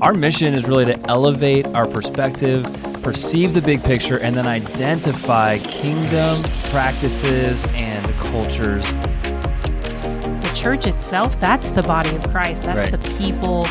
[0.00, 2.64] Our mission is really to elevate our perspective,
[3.02, 8.94] perceive the big picture, and then identify kingdom practices and cultures.
[8.94, 12.64] The church itself, that's the body of Christ.
[12.64, 12.90] That's Right.
[12.90, 13.66] the people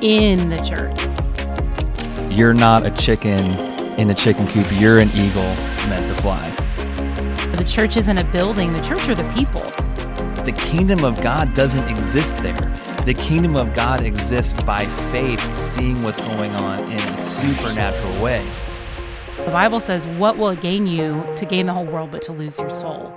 [0.00, 0.98] in the church.
[2.36, 3.38] You're not a chicken
[3.96, 5.54] in the chicken coop, you're an eagle
[5.88, 6.50] meant to fly.
[7.54, 9.62] The church isn't a building, the church are the people.
[10.44, 12.72] The kingdom of God doesn't exist there.
[13.06, 18.46] The kingdom of God exists by faith, seeing what's going on in a supernatural way.
[19.38, 22.32] The Bible says, What will it gain you to gain the whole world but to
[22.32, 23.10] lose your soul?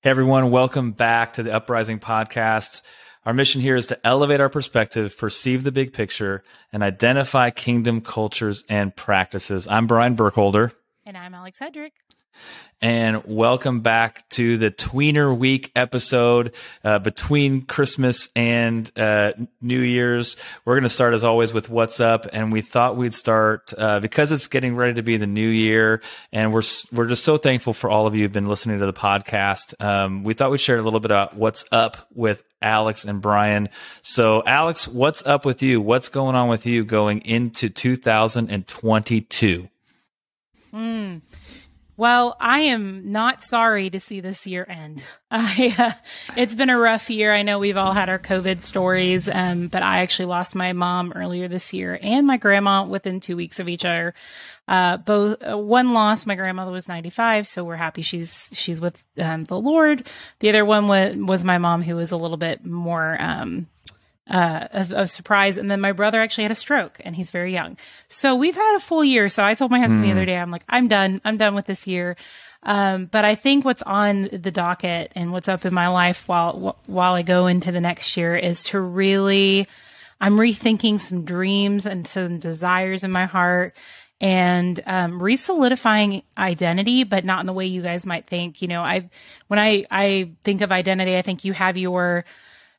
[0.00, 2.80] Hey everyone, welcome back to the Uprising Podcast.
[3.26, 8.00] Our mission here is to elevate our perspective, perceive the big picture, and identify kingdom
[8.00, 9.68] cultures and practices.
[9.68, 10.72] I'm Brian Burkholder,
[11.06, 11.92] And I'm Alex Hedrick.
[12.84, 20.36] And welcome back to the Tweener Week episode uh, between Christmas and uh, New Year's.
[20.66, 24.00] We're going to start, as always, with what's up, and we thought we'd start uh,
[24.00, 26.60] because it's getting ready to be the new year, and we're
[26.92, 29.72] we're just so thankful for all of you who've been listening to the podcast.
[29.82, 33.70] Um, we thought we'd share a little bit about what's up with Alex and Brian.
[34.02, 35.80] So, Alex, what's up with you?
[35.80, 39.68] What's going on with you going into 2022?
[40.74, 41.20] Mm.
[41.96, 45.04] Well, I am not sorry to see this year end.
[45.30, 45.92] I, uh,
[46.36, 47.32] it's been a rough year.
[47.32, 51.12] I know we've all had our COVID stories, um, but I actually lost my mom
[51.14, 54.14] earlier this year and my grandma within two weeks of each other.
[54.66, 59.04] Uh, both uh, one loss, my grandmother was 95, so we're happy she's she's with
[59.18, 60.08] um, the Lord.
[60.40, 63.66] The other one was was my mom, who was a little bit more um,
[64.28, 65.56] uh, of, of surprise.
[65.56, 67.76] And then my brother actually had a stroke and he's very young.
[68.08, 69.28] So we've had a full year.
[69.28, 71.20] So I told my husband the other day, I'm like, I'm done.
[71.24, 72.16] I'm done with this year.
[72.62, 76.78] Um, but I think what's on the docket and what's up in my life while,
[76.86, 79.68] while I go into the next year is to really,
[80.20, 83.76] I'm rethinking some dreams and some desires in my heart
[84.20, 88.62] and um, re-solidifying identity, but not in the way you guys might think.
[88.62, 89.10] You know, I
[89.48, 92.24] when I I think of identity, I think you have your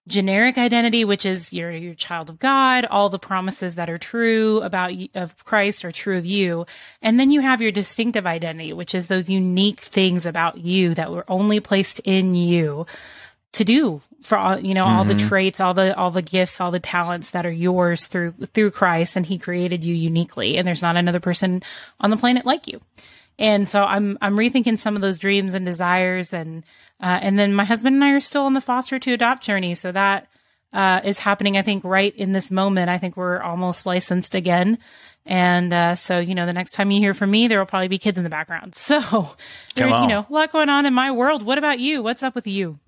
[0.08, 2.86] generic identity, which is you're you're a child of God.
[2.86, 6.66] All the promises that are true about of Christ are true of you,
[7.02, 11.12] and then you have your distinctive identity, which is those unique things about you that
[11.12, 12.86] were only placed in you
[13.54, 15.28] to do for all you know all the mm-hmm.
[15.30, 19.16] traits all the all the gifts all the talents that are yours through through Christ
[19.16, 20.58] and he created you uniquely.
[20.58, 21.64] And there's not another person
[22.00, 22.82] on the planet like you.
[23.38, 26.64] And so I'm I'm rethinking some of those dreams and desires and
[27.02, 29.76] uh, and then my husband and I are still on the foster to adopt journey.
[29.76, 30.28] So that
[30.74, 32.90] uh, is happening I think right in this moment.
[32.90, 34.78] I think we're almost licensed again.
[35.26, 37.88] And uh, so you know the next time you hear from me there will probably
[37.88, 38.76] be kids in the background.
[38.86, 39.00] So
[39.76, 41.44] there's you know a lot going on in my world.
[41.44, 42.04] What about you?
[42.04, 42.80] What's up with you?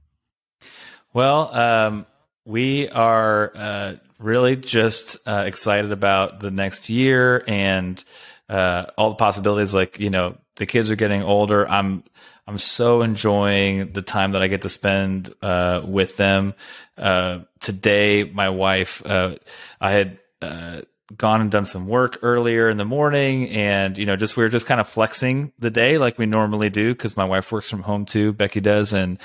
[1.13, 2.05] Well, um,
[2.45, 8.03] we are uh, really just uh, excited about the next year and
[8.49, 9.73] uh, all the possibilities.
[9.73, 11.67] Like you know, the kids are getting older.
[11.67, 12.03] I'm
[12.47, 16.53] I'm so enjoying the time that I get to spend uh, with them.
[16.97, 19.35] Uh, today, my wife, uh,
[19.81, 20.19] I had.
[20.41, 20.81] Uh,
[21.15, 24.49] gone and done some work earlier in the morning and you know just we were
[24.49, 27.81] just kind of flexing the day like we normally do because my wife works from
[27.81, 29.17] home too becky does and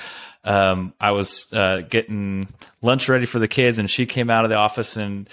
[0.45, 2.47] um, i was uh, getting
[2.83, 5.29] lunch ready for the kids and she came out of the office and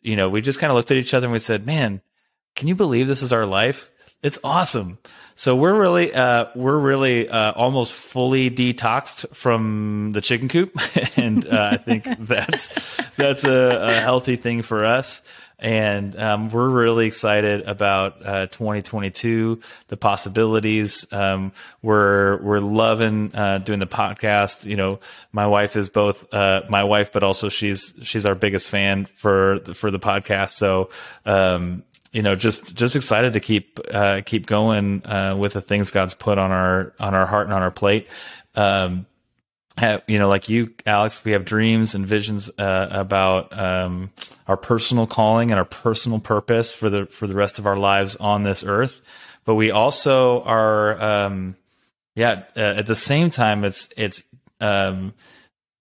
[0.00, 2.00] you know we just kind of looked at each other and we said man
[2.56, 3.90] can you believe this is our life
[4.22, 4.98] it's awesome
[5.34, 10.76] so we're really uh, we're really uh, almost fully detoxed from the chicken coop
[11.16, 12.68] and uh, i think that's
[13.16, 15.22] that's a, a healthy thing for us
[15.60, 21.06] and um, we're really excited about uh, 2022, the possibilities.
[21.12, 21.52] Um,
[21.82, 24.64] we're we're loving uh, doing the podcast.
[24.64, 25.00] You know,
[25.32, 29.60] my wife is both uh, my wife, but also she's she's our biggest fan for
[29.74, 30.50] for the podcast.
[30.50, 30.90] So.
[31.26, 35.90] Um, you know, just just excited to keep uh, keep going uh, with the things
[35.90, 38.08] God's put on our on our heart and on our plate.
[38.54, 39.06] Um,
[39.76, 44.10] have, you know, like you, Alex, we have dreams and visions uh, about um,
[44.46, 48.16] our personal calling and our personal purpose for the for the rest of our lives
[48.16, 49.00] on this earth.
[49.44, 51.56] But we also are, um,
[52.14, 54.22] yeah, uh, at the same time, it's it's
[54.60, 55.14] um,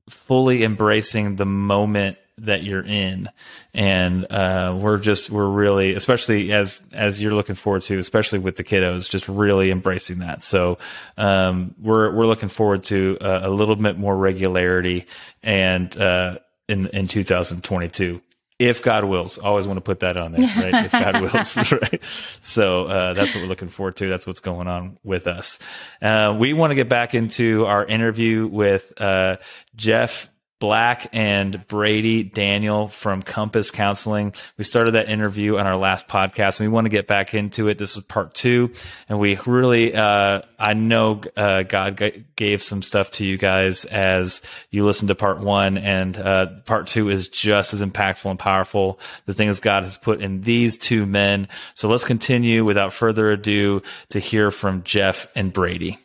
[0.10, 3.30] fully embracing the moment that you're in
[3.74, 8.56] and uh, we're just we're really especially as as you're looking forward to especially with
[8.56, 10.78] the kiddos just really embracing that so
[11.18, 15.06] um, we're we're looking forward to a, a little bit more regularity
[15.44, 16.38] and uh,
[16.68, 18.22] in in 2022
[18.60, 19.38] if God wills.
[19.38, 20.42] Always want to put that on there,
[20.72, 20.86] right?
[20.86, 22.04] if God wills, right?
[22.42, 24.10] So uh, that's what we're looking forward to.
[24.10, 25.60] That's what's going on with us.
[26.02, 29.38] Uh, we want to get back into our interview with uh,
[29.76, 30.29] Jeff
[30.60, 34.34] Black and Brady Daniel from Compass Counseling.
[34.58, 37.70] We started that interview on our last podcast and we want to get back into
[37.70, 37.78] it.
[37.78, 38.74] This is part two.
[39.08, 43.86] And we really, uh, I know, uh, God g- gave some stuff to you guys
[43.86, 48.38] as you listened to part one and, uh, part two is just as impactful and
[48.38, 49.00] powerful.
[49.28, 51.48] The things God has put in these two men.
[51.74, 56.00] So let's continue without further ado to hear from Jeff and Brady.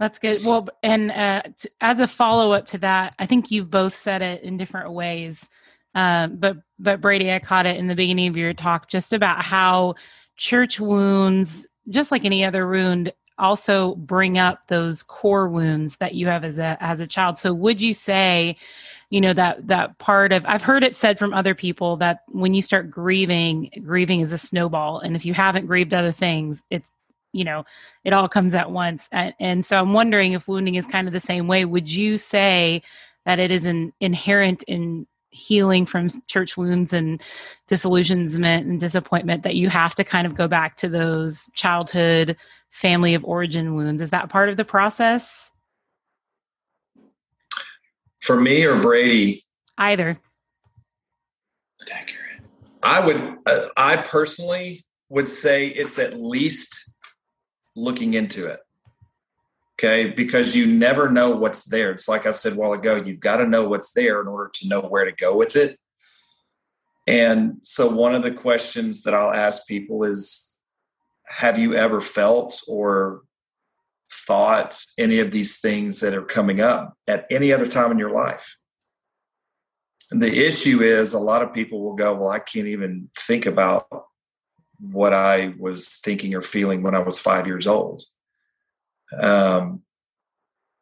[0.00, 0.42] That's good.
[0.42, 4.22] Well, and uh, t- as a follow up to that, I think you've both said
[4.22, 5.46] it in different ways.
[5.94, 9.44] Um, but but Brady, I caught it in the beginning of your talk just about
[9.44, 9.96] how
[10.36, 16.28] church wounds, just like any other wound, also bring up those core wounds that you
[16.28, 17.36] have as a as a child.
[17.36, 18.56] So would you say,
[19.10, 22.54] you know, that that part of I've heard it said from other people that when
[22.54, 26.88] you start grieving, grieving is a snowball, and if you haven't grieved other things, it's
[27.32, 27.64] you know
[28.04, 29.08] it all comes at once.
[29.12, 31.64] And, and, so i'm wondering if wounding is kind of the same way.
[31.64, 32.82] Would you say
[33.26, 37.22] that it is an inherent in healing from church wounds and
[37.68, 42.36] disillusionment and disappointment that you have to kind of go back to those childhood
[42.70, 44.02] family of origin wounds?
[44.02, 45.52] Is that part of the process?
[48.20, 49.44] For me or brady?
[49.78, 50.18] Either.
[52.82, 56.89] I would uh, i personally would say it's at least
[57.80, 58.60] looking into it.
[59.78, 60.10] Okay.
[60.10, 61.90] Because you never know what's there.
[61.90, 64.50] It's like I said a while ago, you've got to know what's there in order
[64.56, 65.78] to know where to go with it.
[67.06, 70.54] And so, one of the questions that I'll ask people is
[71.26, 73.22] Have you ever felt or
[74.12, 78.12] thought any of these things that are coming up at any other time in your
[78.12, 78.58] life?
[80.10, 83.46] And the issue is a lot of people will go, Well, I can't even think
[83.46, 83.88] about
[84.80, 88.02] what I was thinking or feeling when I was five years old.
[89.18, 89.82] Um,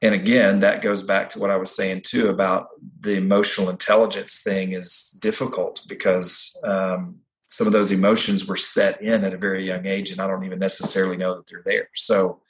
[0.00, 2.68] and again, that goes back to what I was saying too about
[3.00, 7.16] the emotional intelligence thing is difficult because um,
[7.48, 10.44] some of those emotions were set in at a very young age, and I don't
[10.44, 11.88] even necessarily know that they're there.
[11.94, 12.40] So,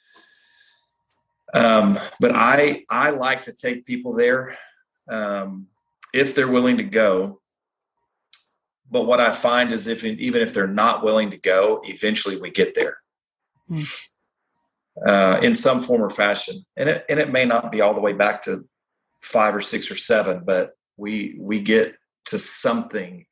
[1.55, 4.57] um, but I I like to take people there
[5.09, 5.67] um,
[6.13, 7.38] if they're willing to go
[8.91, 12.49] but what I find is if even if they're not willing to go, eventually we
[12.49, 12.97] get there
[13.69, 14.09] mm.
[15.05, 18.01] uh, in some form or fashion, and it and it may not be all the
[18.01, 18.67] way back to
[19.21, 21.95] five or six or seven, but we we get
[22.25, 23.25] to something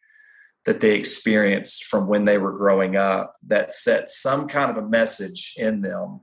[0.66, 4.88] that they experienced from when they were growing up that set some kind of a
[4.88, 6.20] message in them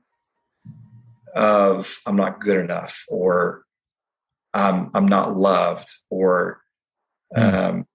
[1.34, 3.64] of I'm not good enough or
[4.52, 6.62] I'm I'm not loved or
[7.36, 7.52] mm.
[7.52, 7.86] um,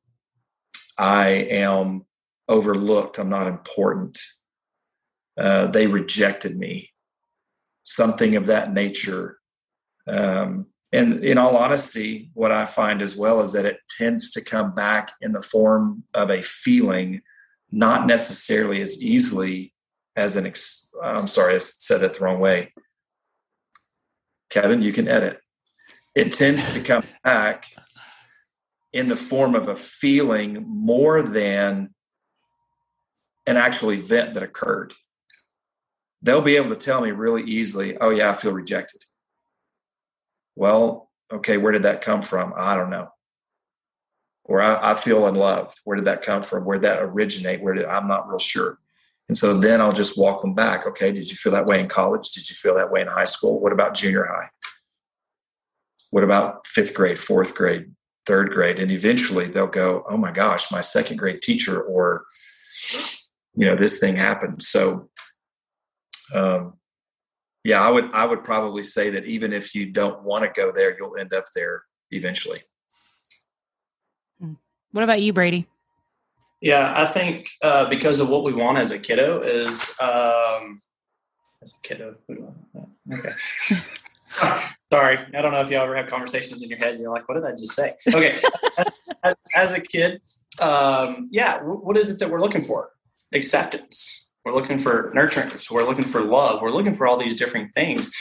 [1.00, 2.06] I am
[2.50, 3.20] overlooked.
[3.20, 4.20] I'm not important.
[5.38, 6.92] Uh, they rejected me.
[7.84, 9.40] Something of that nature.
[10.06, 14.44] Um, and in all honesty, what I find as well is that it tends to
[14.44, 17.22] come back in the form of a feeling,
[17.72, 19.74] not necessarily as easily
[20.16, 20.46] as an.
[20.46, 22.74] Ex- I'm sorry, I said it the wrong way.
[24.50, 25.40] Kevin, you can edit.
[26.16, 27.68] It tends to come back
[28.94, 31.94] in the form of a feeling more than
[33.46, 34.94] an actual event that occurred.
[36.22, 39.04] They'll be able to tell me really easily, oh, yeah, I feel rejected.
[40.56, 42.54] Well, okay, where did that come from?
[42.56, 43.10] I don't know.
[44.44, 45.80] Or I, I feel unloved.
[45.86, 46.66] Where did that come from?
[46.66, 47.62] Where did that originate?
[47.62, 48.80] Where did I'm not real sure.
[49.30, 50.88] And so then I'll just walk them back.
[50.88, 52.32] Okay, did you feel that way in college?
[52.32, 53.60] Did you feel that way in high school?
[53.60, 54.50] What about junior high?
[56.10, 57.92] What about fifth grade, fourth grade,
[58.30, 62.26] third grade and eventually they'll go oh my gosh my second grade teacher or
[63.56, 64.62] you know this thing happened.
[64.62, 65.10] So
[66.36, 66.74] um,
[67.64, 70.72] yeah i would i would probably say that even if you don't want to go
[70.72, 72.60] there you'll end up there eventually.
[74.40, 74.54] Hmm.
[74.92, 75.68] what about you brady?
[76.62, 80.80] Yeah i think uh, because of what we want as a kiddo is um,
[81.64, 82.16] as a kiddo
[83.12, 87.12] okay Sorry, I don't know if you ever have conversations in your head and you're
[87.12, 87.94] like, what did I just say?
[88.08, 88.40] Okay.
[88.78, 88.86] as,
[89.24, 90.20] as, as, a kid,
[90.60, 92.92] um, yeah, what is it that we're looking for?
[93.32, 94.32] Acceptance.
[94.44, 95.70] We're looking for nurturance.
[95.70, 96.64] We're looking for love.
[96.64, 98.12] We're looking for all these different things.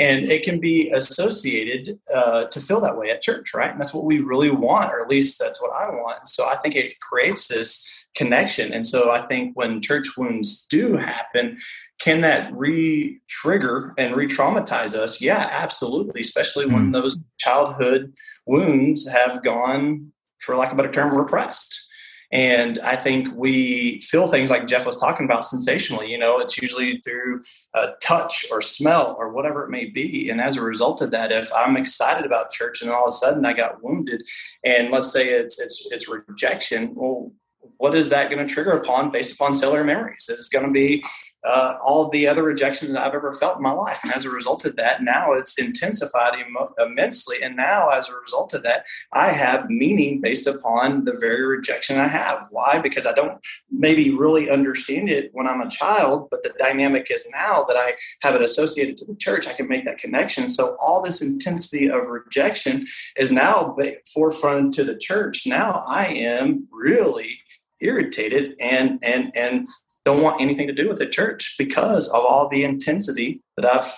[0.00, 3.70] And it can be associated uh, to feel that way at church, right?
[3.70, 6.28] And that's what we really want, or at least that's what I want.
[6.28, 8.72] So I think it creates this connection.
[8.72, 11.58] And so I think when church wounds do happen,
[12.00, 15.22] can that re trigger and re traumatize us?
[15.22, 16.20] Yeah, absolutely.
[16.20, 16.90] Especially when hmm.
[16.92, 18.14] those childhood
[18.46, 21.86] wounds have gone for lack of a better term, repressed.
[22.32, 26.10] And I think we feel things like Jeff was talking about sensationally.
[26.10, 27.40] You know, it's usually through
[27.74, 30.28] a touch or smell or whatever it may be.
[30.28, 33.12] And as a result of that, if I'm excited about church and all of a
[33.12, 34.22] sudden I got wounded,
[34.64, 37.32] and let's say it's it's it's rejection, well,
[37.78, 40.26] what is that going to trigger upon based upon cellular memories?
[40.28, 41.04] This is going to be
[41.46, 44.00] uh, all the other rejection that I've ever felt in my life.
[44.02, 47.36] And as a result of that, now it's intensified Im- immensely.
[47.42, 51.98] And now, as a result of that, I have meaning based upon the very rejection
[51.98, 52.48] I have.
[52.50, 52.80] Why?
[52.80, 53.38] Because I don't
[53.70, 57.94] maybe really understand it when I'm a child, but the dynamic is now that I
[58.22, 60.48] have it associated to the church, I can make that connection.
[60.48, 63.76] So all this intensity of rejection is now
[64.12, 65.46] forefront to the church.
[65.46, 67.40] Now I am really
[67.80, 69.66] irritated and and and
[70.04, 73.92] don't want anything to do with the church because of all the intensity that I've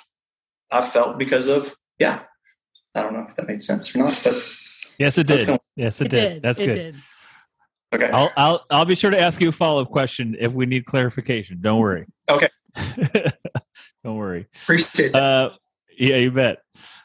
[0.71, 2.21] I've felt because of yeah.
[2.95, 4.35] I don't know if that made sense or not, but
[4.99, 5.57] yes, it did.
[5.77, 6.29] Yes, it, it did.
[6.29, 6.43] did.
[6.43, 6.75] That's it good.
[6.75, 6.95] Did.
[7.95, 10.67] Okay, I'll I'll I'll be sure to ask you a follow up question if we
[10.67, 11.59] need clarification.
[11.61, 12.07] Don't worry.
[12.29, 12.49] Okay.
[14.05, 14.47] don't worry.
[14.63, 15.23] Appreciate that.
[15.23, 15.51] Uh,
[15.97, 16.59] yeah, you bet.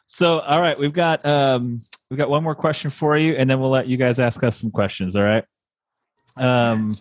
[0.08, 3.60] So, all right, we've got um, we've got one more question for you, and then
[3.60, 5.16] we'll let you guys ask us some questions.
[5.16, 5.44] All right.
[6.38, 6.96] Um,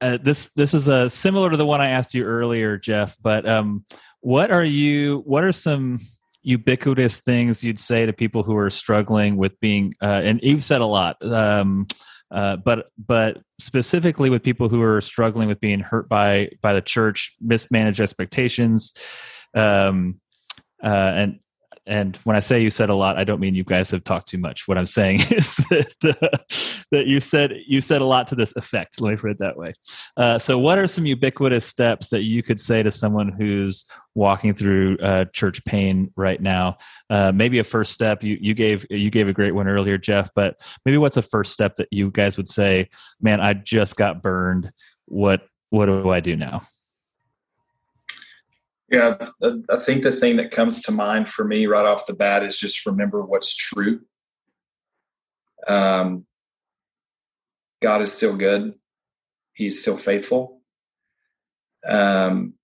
[0.00, 3.16] uh, this this is a uh, similar to the one I asked you earlier, Jeff.
[3.22, 3.84] But um,
[4.20, 5.22] what are you?
[5.24, 6.00] What are some
[6.42, 9.94] ubiquitous things you'd say to people who are struggling with being?
[10.02, 11.86] Uh, and you've said a lot, um,
[12.30, 16.82] uh, but but specifically with people who are struggling with being hurt by by the
[16.82, 18.92] church, mismanaged expectations,
[19.54, 20.20] um,
[20.84, 21.38] uh, and
[21.86, 24.28] and when I say you said a lot, I don't mean you guys have talked
[24.28, 24.66] too much.
[24.66, 26.38] What I'm saying is that uh,
[26.90, 29.00] that you said you said a lot to this effect.
[29.00, 29.72] Let me put it that way.
[30.16, 34.54] Uh, so, what are some ubiquitous steps that you could say to someone who's walking
[34.54, 36.78] through uh, church pain right now?
[37.08, 38.22] Uh, maybe a first step.
[38.22, 40.30] You you gave you gave a great one earlier, Jeff.
[40.34, 42.88] But maybe what's a first step that you guys would say?
[43.20, 44.72] Man, I just got burned.
[45.06, 46.62] What what do I do now?
[48.88, 49.18] Yeah,
[49.68, 52.58] I think the thing that comes to mind for me right off the bat is
[52.58, 54.02] just remember what's true.
[55.66, 56.24] Um,
[57.82, 58.74] God is still good.
[59.54, 60.60] He's still faithful.
[61.86, 62.54] Um,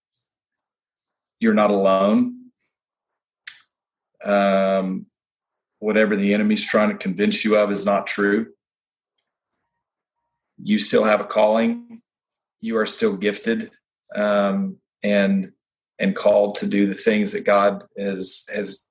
[1.40, 2.50] you're not alone.
[4.24, 5.06] Um,
[5.80, 8.52] whatever the enemy's trying to convince you of is not true.
[10.62, 12.00] You still have a calling.
[12.60, 13.72] You are still gifted.
[14.14, 15.52] Um, and
[16.02, 18.86] and called to do the things that God has has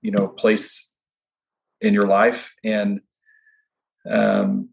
[0.00, 0.94] you know placed
[1.80, 2.54] in your life.
[2.64, 3.00] And
[4.10, 4.70] um,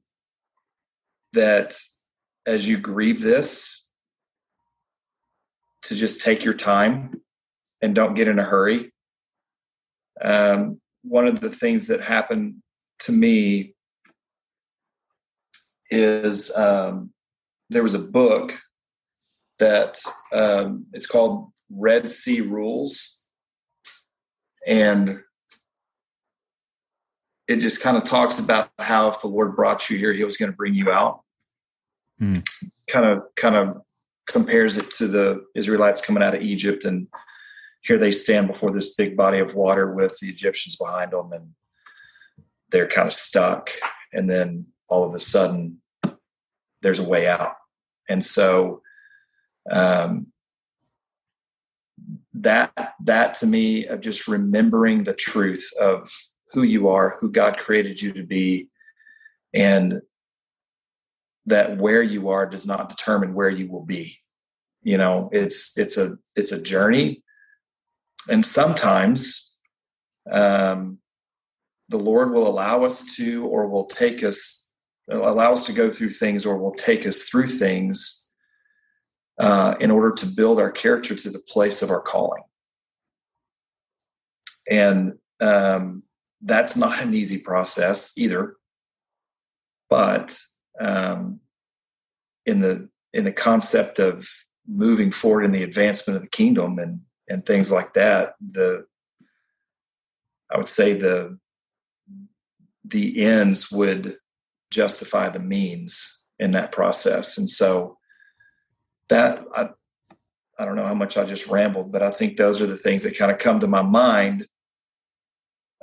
[1.33, 1.75] that
[2.45, 3.89] as you grieve this
[5.83, 7.21] to just take your time
[7.81, 8.93] and don't get in a hurry.
[10.21, 12.61] Um, one of the things that happened
[12.99, 13.75] to me
[15.89, 17.11] is um,
[17.69, 18.57] there was a book
[19.59, 19.97] that
[20.31, 23.25] um, it's called Red Sea rules.
[24.65, 25.21] And
[27.47, 30.37] it just kind of talks about how if the Lord brought you here, he was
[30.37, 31.21] going to bring you out.
[32.21, 32.47] Mm.
[32.89, 33.81] Kind of, kind of
[34.25, 37.07] compares it to the Israelites coming out of Egypt, and
[37.81, 41.49] here they stand before this big body of water with the Egyptians behind them, and
[42.69, 43.69] they're kind of stuck.
[44.13, 45.81] And then all of a sudden,
[46.81, 47.55] there's a way out.
[48.07, 48.81] And so,
[49.71, 50.27] um,
[52.35, 56.09] that that to me of just remembering the truth of
[56.51, 58.69] who you are, who God created you to be,
[59.53, 60.01] and
[61.45, 64.17] that where you are does not determine where you will be.
[64.81, 67.23] You know, it's it's a it's a journey,
[68.27, 69.55] and sometimes
[70.31, 70.97] um,
[71.89, 74.71] the Lord will allow us to, or will take us,
[75.09, 78.22] allow us to go through things, or will take us through things
[79.39, 82.43] uh, in order to build our character to the place of our calling.
[84.69, 86.03] And um,
[86.41, 88.55] that's not an easy process either.
[89.89, 90.37] But
[90.79, 91.39] um,
[92.45, 94.27] in the in the concept of
[94.67, 98.85] moving forward in the advancement of the kingdom and and things like that, the
[100.51, 101.37] I would say the
[102.85, 104.17] the ends would
[104.71, 107.37] justify the means in that process.
[107.37, 107.97] And so
[109.09, 109.69] that I,
[110.57, 113.03] I don't know how much I just rambled, but I think those are the things
[113.03, 114.47] that kind of come to my mind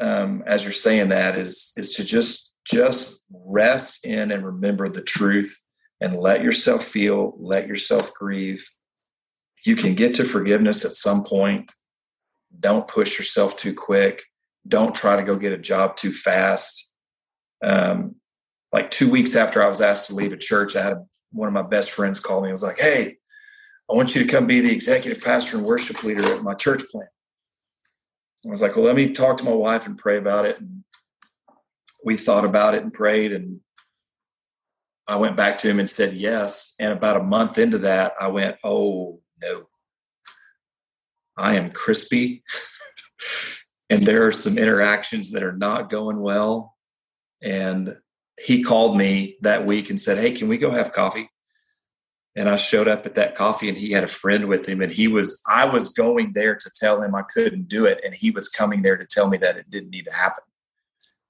[0.01, 5.03] um, as you're saying that is is to just just rest in and remember the
[5.03, 5.65] truth
[6.01, 8.67] and let yourself feel, let yourself grieve.
[9.65, 11.73] You can get to forgiveness at some point.
[12.59, 14.23] Don't push yourself too quick.
[14.67, 16.95] Don't try to go get a job too fast.
[17.63, 18.17] Um,
[18.73, 21.55] like two weeks after I was asked to leave a church, I had one of
[21.55, 23.17] my best friends called me and was like, Hey,
[23.91, 26.83] I want you to come be the executive pastor and worship leader at my church
[26.93, 27.09] plant.
[28.47, 30.61] I was like, well, let me talk to my wife and pray about it.
[30.61, 30.85] And
[32.05, 33.33] we thought about it and prayed.
[33.33, 33.61] And
[35.09, 36.77] I went back to him and said yes.
[36.79, 39.67] And about a month into that, I went, oh no,
[41.37, 42.45] I am crispy.
[43.91, 46.77] and there are some interactions that are not going well.
[47.43, 47.97] And
[48.45, 51.31] he called me that week and said, Hey, can we go have coffee?
[52.37, 54.81] And I showed up at that coffee and he had a friend with him.
[54.81, 58.01] And he was, I was going there to tell him I couldn't do it.
[58.05, 60.45] And he was coming there to tell me that it didn't need to happen.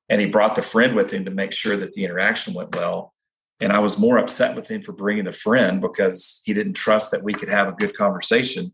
[0.08, 3.14] And he brought the friend with him to make sure that the interaction went well.
[3.60, 7.12] And I was more upset with him for bringing the friend because he didn't trust
[7.12, 8.72] that we could have a good conversation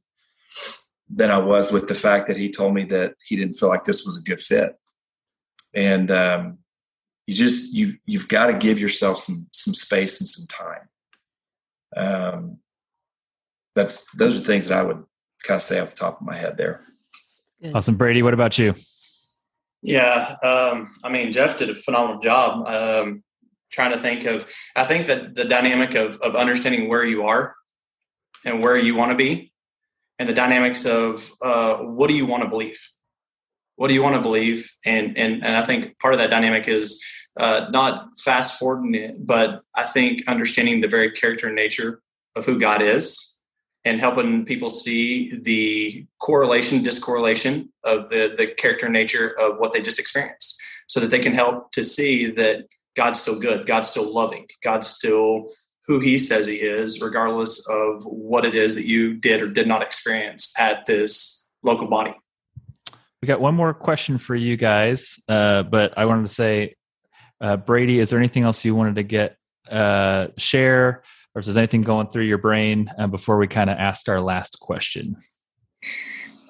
[1.08, 3.84] than I was with the fact that he told me that he didn't feel like
[3.84, 4.76] this was a good fit.
[5.74, 6.58] And um,
[7.26, 10.88] you just you you've got to give yourself some some space and some time.
[11.96, 12.58] Um,
[13.74, 15.04] that's those are things that I would
[15.42, 16.82] kind of say off the top of my head there.
[17.74, 18.22] Awesome, Brady.
[18.22, 18.74] What about you?
[19.82, 22.66] Yeah, um, I mean Jeff did a phenomenal job.
[22.66, 23.22] Um,
[23.72, 27.56] trying to think of, I think that the dynamic of of understanding where you are
[28.44, 29.52] and where you want to be
[30.18, 32.78] and the dynamics of uh, what do you want to believe
[33.76, 36.68] what do you want to believe and and, and i think part of that dynamic
[36.68, 37.04] is
[37.38, 42.00] uh, not fast forwarding it but i think understanding the very character and nature
[42.34, 43.40] of who god is
[43.84, 49.72] and helping people see the correlation discorrelation of the the character and nature of what
[49.72, 52.64] they just experienced so that they can help to see that
[52.96, 55.46] god's still good god's still loving god's still
[55.86, 59.68] who he says he is, regardless of what it is that you did or did
[59.68, 62.14] not experience at this local body.
[63.22, 66.74] We got one more question for you guys, uh, but I wanted to say,
[67.40, 69.36] uh, Brady, is there anything else you wanted to get
[69.70, 71.02] uh, share,
[71.34, 74.20] or is there anything going through your brain uh, before we kind of ask our
[74.20, 75.16] last question?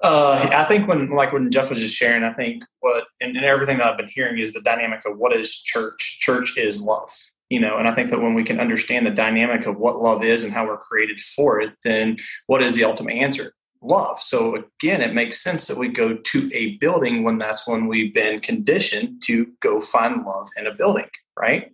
[0.03, 3.45] Uh, I think when, like when Jeff was just sharing, I think what and, and
[3.45, 6.19] everything that I've been hearing is the dynamic of what is church.
[6.21, 7.09] Church is love
[7.49, 10.23] you know and i think that when we can understand the dynamic of what love
[10.23, 14.55] is and how we're created for it then what is the ultimate answer love so
[14.55, 18.39] again it makes sense that we go to a building when that's when we've been
[18.39, 21.09] conditioned to go find love in a building
[21.39, 21.71] right?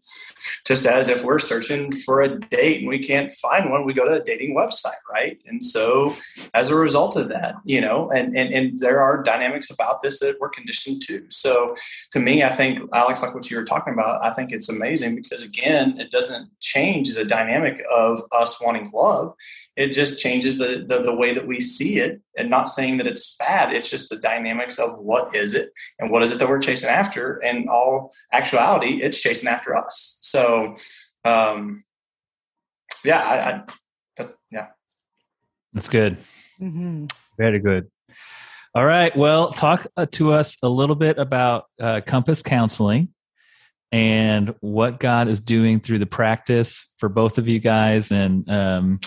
[0.66, 4.06] Just as if we're searching for a date and we can't find one, we go
[4.06, 5.40] to a dating website, right?
[5.46, 6.16] And so
[6.54, 10.20] as a result of that, you know, and and, and there are dynamics about this
[10.20, 11.26] that we're conditioned to.
[11.30, 11.76] So
[12.12, 15.16] to me, I think Alex, like what you were talking about, I think it's amazing
[15.16, 19.34] because again, it doesn't change the dynamic of us wanting love
[19.76, 23.08] it just changes the, the, the way that we see it and not saying that
[23.08, 26.48] it's bad it's just the dynamics of what is it and what is it that
[26.48, 30.20] we're chasing after and all actuality it's chasing after us.
[30.22, 30.76] So
[31.26, 31.84] um
[33.04, 33.64] yeah i, I
[34.18, 34.68] that's yeah.
[35.74, 36.18] That's good.
[36.62, 37.06] Mm-hmm.
[37.38, 37.90] very good.
[38.76, 43.10] All right well talk uh, to us a little bit about uh, compass counseling
[43.92, 49.00] and what god is doing through the practice for both of you guys and um,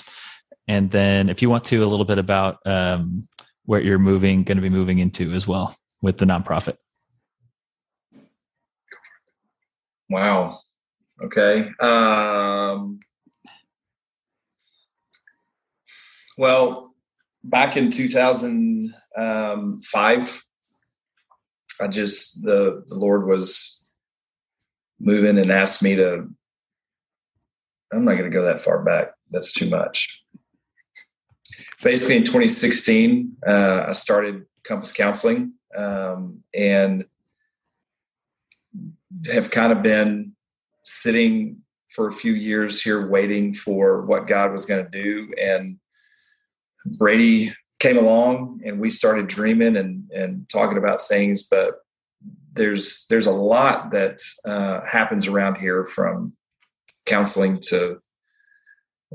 [0.68, 3.28] and then if you want to a little bit about um,
[3.64, 6.76] where you're moving going to be moving into as well with the nonprofit.
[10.08, 10.60] Wow.
[11.22, 13.00] Okay um,
[16.36, 16.94] well
[17.42, 20.44] back in 2005
[21.80, 23.90] i just the the lord was
[24.98, 26.26] moving and asked me to
[27.92, 29.12] i'm not going to go that far back.
[29.30, 30.24] That's too much
[31.82, 37.04] basically in 2016, uh, I started Compass Counseling um, and
[39.32, 40.32] have kind of been
[40.84, 41.58] sitting
[41.88, 45.32] for a few years here waiting for what God was going to do.
[45.40, 45.78] And
[46.98, 51.76] Brady came along and we started dreaming and, and talking about things, but
[52.52, 56.34] there's there's a lot that uh, happens around here from
[57.04, 58.00] counseling to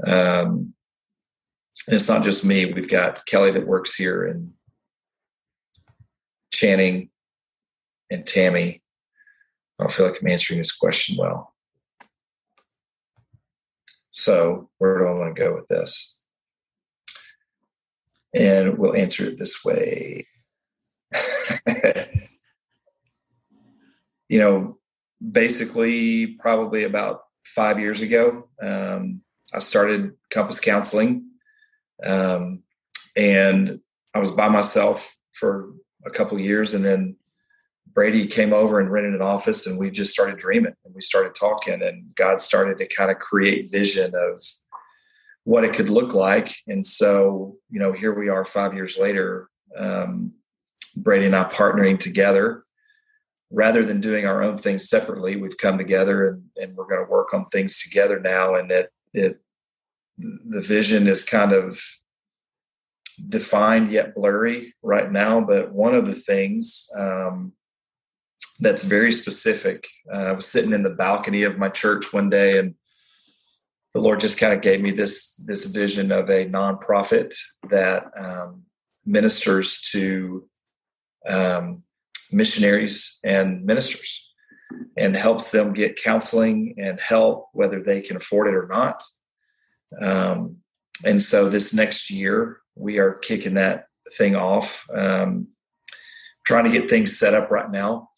[0.05, 0.73] um,
[1.87, 2.65] and it's not just me.
[2.65, 4.53] We've got Kelly that works here and
[6.53, 7.09] Channing
[8.09, 8.81] and Tammy.
[9.79, 11.53] I don't feel like I'm answering this question well.
[14.11, 16.21] So, where do I want to go with this?
[18.35, 20.27] And we'll answer it this way.
[24.29, 24.77] you know,
[25.31, 29.21] basically, probably about five years ago, um,
[29.53, 31.30] I started Compass Counseling
[32.05, 32.63] um,
[33.15, 33.79] and
[34.13, 35.71] I was by myself for
[36.05, 37.15] a couple years, and then
[37.93, 41.35] Brady came over and rented an office, and we just started dreaming and we started
[41.35, 44.41] talking, and God started to kind of create vision of
[45.43, 46.55] what it could look like.
[46.67, 50.33] And so, you know, here we are five years later, um,
[50.97, 52.63] Brady and I partnering together.
[53.53, 57.11] Rather than doing our own things separately, we've come together and, and we're going to
[57.11, 58.55] work on things together now.
[58.55, 59.41] And it, it,
[60.47, 61.81] the vision is kind of
[63.29, 65.41] defined yet blurry right now.
[65.41, 67.53] But one of the things um,
[68.59, 72.57] that's very specific, uh, I was sitting in the balcony of my church one day
[72.57, 72.75] and
[73.93, 77.33] the Lord just kind of gave me this this vision of a nonprofit
[77.69, 78.63] that um,
[79.05, 80.47] ministers to
[81.27, 81.83] um,
[82.31, 84.33] missionaries and ministers
[84.97, 89.03] and helps them get counseling and help whether they can afford it or not.
[89.99, 90.57] Um,
[91.05, 93.85] and so this next year we are kicking that
[94.17, 95.47] thing off, um,
[96.45, 98.09] trying to get things set up right now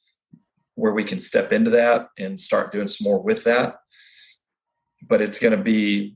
[0.75, 3.75] where we can step into that and start doing some more with that
[5.07, 6.15] but it's going to be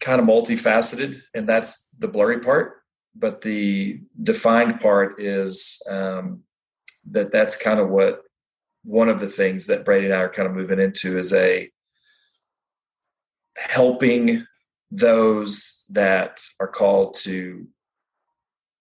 [0.00, 2.78] kind of multifaceted, and that's the blurry part.
[3.14, 6.42] But the defined part is um,
[7.10, 8.22] that that's kind of what
[8.84, 11.70] one of the things that Brady and I are kind of moving into is a
[13.56, 14.46] helping
[14.90, 17.66] those that are called to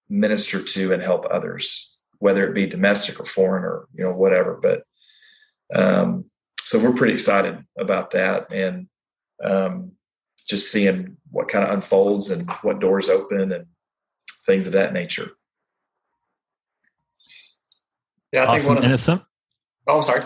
[0.09, 4.59] minister to and help others, whether it be domestic or foreign or you know whatever.
[4.61, 4.83] But
[5.73, 6.25] um,
[6.59, 8.87] so we're pretty excited about that, and
[9.43, 9.91] um,
[10.47, 13.65] just seeing what kind of unfolds and what doors open and
[14.45, 15.27] things of that nature.
[18.31, 18.57] Yeah, I awesome.
[18.57, 19.21] think one of innocent.
[19.87, 20.23] Oh, I'm sorry.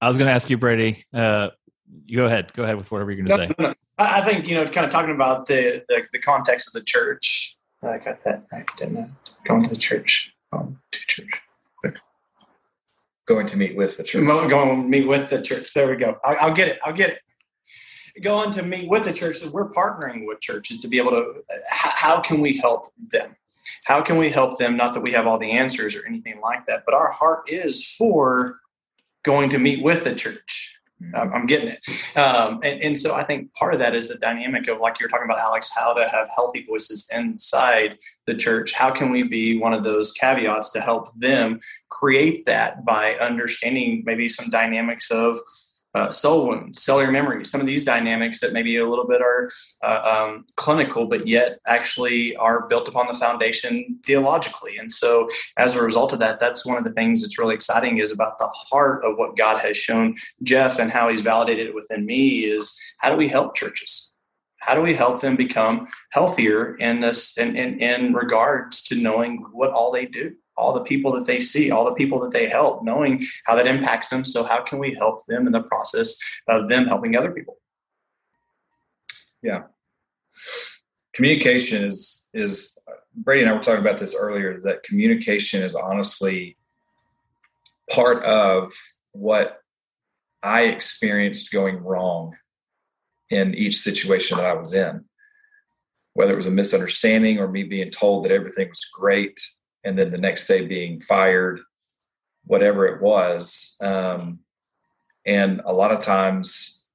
[0.00, 1.04] I was going to ask you, Brady.
[1.12, 1.50] Uh,
[2.04, 2.52] you go ahead.
[2.52, 3.54] Go ahead with whatever you're going to no, say.
[3.58, 3.74] No, no.
[3.98, 7.56] I think you know, kind of talking about the the, the context of the church.
[7.82, 9.08] I got that right, didn't I?
[9.46, 10.34] Going to the church.
[10.52, 11.42] Going to church.
[13.26, 14.24] Going to meet with the church.
[14.24, 15.72] Going to meet with the church.
[15.74, 16.18] There we go.
[16.24, 16.78] I'll, I'll get it.
[16.84, 17.20] I'll get it
[18.22, 19.36] going to meet with the church.
[19.36, 23.36] So we're partnering with churches to be able to, how can we help them?
[23.84, 24.76] How can we help them?
[24.76, 27.94] Not that we have all the answers or anything like that, but our heart is
[27.96, 28.60] for
[29.22, 30.75] going to meet with the church.
[31.02, 31.34] Mm-hmm.
[31.34, 31.86] I'm getting it.
[32.16, 35.10] Um, and, and, so I think part of that is the dynamic of, like you're
[35.10, 38.72] talking about, Alex, how to have healthy voices inside the church.
[38.72, 44.04] How can we be one of those caveats to help them create that by understanding
[44.06, 45.36] maybe some dynamics of
[45.96, 49.50] uh, soul wounds, cellular memory, some of these dynamics that maybe a little bit are
[49.82, 54.76] uh, um, clinical, but yet actually are built upon the foundation theologically.
[54.76, 57.96] And so, as a result of that, that's one of the things that's really exciting
[57.96, 61.74] is about the heart of what God has shown Jeff and how He's validated it
[61.74, 64.14] within me is how do we help churches?
[64.58, 69.46] How do we help them become healthier in this in, in, in regards to knowing
[69.52, 70.34] what all they do?
[70.56, 73.66] All the people that they see, all the people that they help, knowing how that
[73.66, 74.24] impacts them.
[74.24, 77.58] So, how can we help them in the process of them helping other people?
[79.42, 79.64] Yeah.
[81.14, 82.78] Communication is, is
[83.14, 86.56] Brady and I were talking about this earlier, that communication is honestly
[87.90, 88.72] part of
[89.12, 89.60] what
[90.42, 92.36] I experienced going wrong
[93.30, 95.04] in each situation that I was in.
[96.14, 99.38] Whether it was a misunderstanding or me being told that everything was great
[99.86, 101.60] and then the next day being fired,
[102.44, 103.76] whatever it was.
[103.80, 104.40] Um,
[105.24, 106.86] and a lot of times,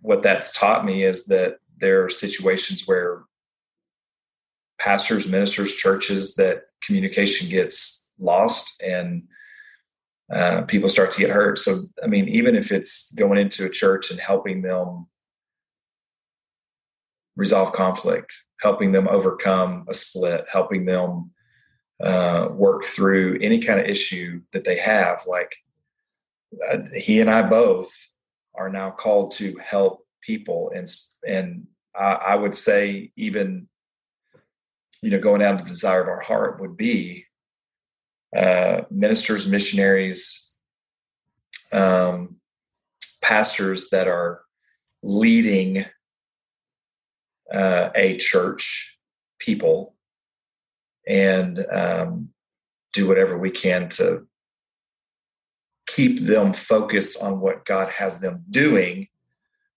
[0.00, 3.22] what that's taught me is that there are situations where
[4.78, 9.22] pastors, ministers, churches that communication gets lost and
[10.32, 11.58] uh, people start to get hurt.
[11.58, 15.06] So, I mean, even if it's going into a church and helping them
[17.36, 21.30] resolve conflict, helping them overcome a split, helping them
[22.02, 25.22] uh, work through any kind of issue that they have.
[25.26, 25.56] Like
[26.70, 28.12] uh, he and I both
[28.54, 30.86] are now called to help people, and
[31.26, 33.68] and I, I would say even
[35.02, 37.26] you know going down the desire of our heart would be
[38.36, 40.58] uh, ministers, missionaries,
[41.72, 42.36] um,
[43.22, 44.40] pastors that are
[45.02, 45.84] leading
[47.52, 48.98] uh, a church,
[49.38, 49.93] people
[51.06, 52.30] and um,
[52.92, 54.26] do whatever we can to
[55.86, 59.08] keep them focused on what God has them doing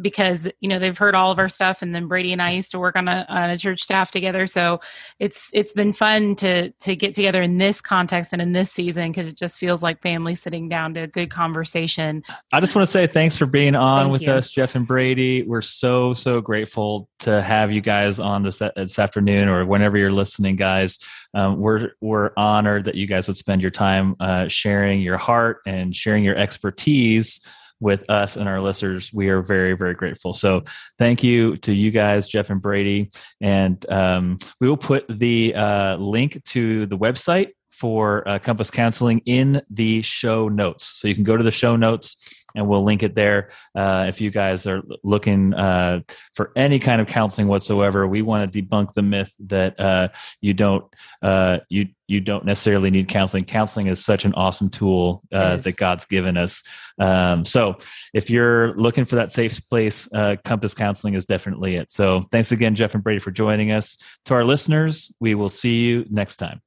[0.00, 2.70] because you know they've heard all of our stuff and then brady and i used
[2.70, 4.46] to work on a, on a church staff together.
[4.46, 4.80] So
[5.18, 9.08] it's it's been fun to to get together in this context and in this season
[9.08, 12.22] because it just feels like family sitting down to a good conversation.
[12.52, 14.32] I just want to say thanks for being on Thank with you.
[14.32, 15.42] us jeff and brady.
[15.42, 20.12] We're so so grateful to have you guys on this this afternoon or whenever you're
[20.12, 20.98] listening guys.
[21.34, 25.60] Um, we're we're honored that you guys would spend your time uh, sharing your heart
[25.66, 27.40] and sharing your expertise
[27.80, 29.10] with us and our listeners.
[29.12, 30.32] We are very, very grateful.
[30.32, 30.62] So
[30.98, 33.10] thank you to you guys, Jeff and Brady.
[33.40, 37.48] And um, we will put the uh, link to the website
[37.80, 40.84] for uh, Compass Counseling in the show notes.
[40.84, 42.16] So you can go to the show notes
[42.54, 43.48] and we'll link it there.
[43.74, 46.00] Uh, if you guys are looking uh,
[46.34, 50.08] for any kind of counseling whatsoever, we want to debunk the myth that uh,
[50.40, 50.84] you don't
[51.22, 53.44] uh, you you don't necessarily need counseling.
[53.44, 55.64] Counseling is such an awesome tool uh, Yes.
[55.64, 56.62] that God's given us.
[56.98, 57.78] Um, so
[58.12, 61.90] if you're looking for that safe place, uh, Compass Counseling is definitely it.
[61.92, 63.96] So thanks again, Jeff and Brady, for joining us.
[64.26, 66.60] To our listeners, we will see you next time.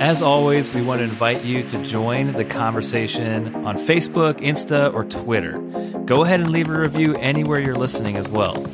[0.00, 5.04] As always, we want to invite you to join the conversation on Facebook, Insta, or
[5.04, 5.58] Twitter.
[6.04, 8.64] Go ahead and leave a review anywhere you're listening as well.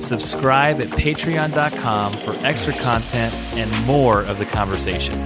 [0.00, 5.20] Subscribe at patreon.com for extra content and more of the conversation.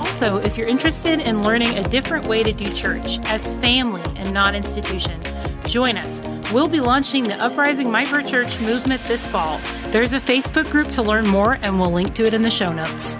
[0.00, 4.32] Also, if you're interested in learning a different way to do church as family and
[4.32, 5.20] not institution,
[5.66, 6.20] join us.
[6.52, 9.60] We'll be launching the Uprising Micro Church movement this fall.
[9.92, 12.72] There's a Facebook group to learn more, and we'll link to it in the show
[12.72, 13.18] notes.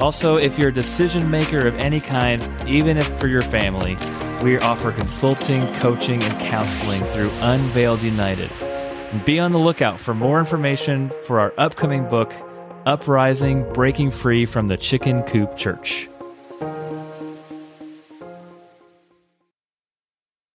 [0.00, 3.96] Also, if you're a decision maker of any kind, even if for your family,
[4.42, 8.50] we offer consulting, coaching, and counseling through Unveiled United.
[9.12, 12.34] And be on the lookout for more information for our upcoming book,
[12.84, 16.08] Uprising Breaking Free from the Chicken Coop Church.